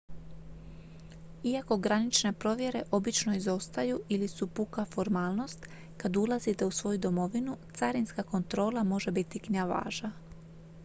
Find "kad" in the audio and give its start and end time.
5.97-6.17